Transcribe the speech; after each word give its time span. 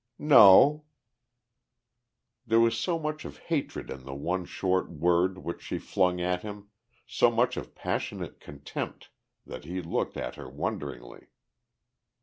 "No." 0.17 0.85
There 2.47 2.59
was 2.59 2.75
so 2.75 2.97
much 2.97 3.23
of 3.23 3.37
hatred 3.37 3.91
in 3.91 4.03
the 4.03 4.15
one 4.15 4.45
short 4.45 4.89
word 4.89 5.37
which 5.37 5.61
she 5.61 5.77
flung 5.77 6.19
at 6.19 6.41
him, 6.41 6.69
so 7.05 7.29
much 7.29 7.55
of 7.55 7.75
passionate 7.75 8.39
contempt, 8.39 9.11
that 9.45 9.63
he 9.65 9.79
looked 9.79 10.17
at 10.17 10.37
her 10.37 10.49
wonderingly. 10.49 11.27